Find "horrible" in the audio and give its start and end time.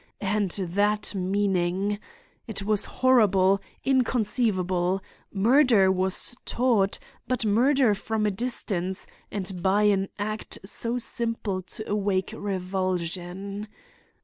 2.85-3.61